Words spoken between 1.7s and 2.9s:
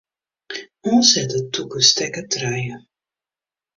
stekker trije.